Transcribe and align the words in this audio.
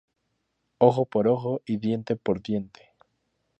Ojo 0.79 1.05
por 1.05 1.27
ojo 1.27 1.61
y 1.63 1.77
diente 1.77 2.15
por 2.15 2.41
diente 2.41 2.95